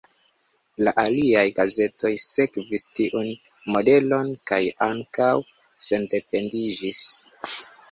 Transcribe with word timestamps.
La 0.85 0.93
aliaj 1.01 1.43
gazetoj 1.59 2.11
sekvis 2.23 2.87
tiun 3.01 3.29
modelon 3.77 4.33
kaj 4.53 4.61
ankaŭ 4.89 5.31
sendependiĝis. 5.91 7.07